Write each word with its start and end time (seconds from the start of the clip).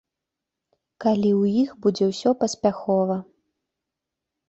Калі 1.05 1.29
ў 1.41 1.65
іх 1.65 1.69
будзе 1.85 2.05
ўсё 2.11 2.29
паспяхова. 2.43 3.23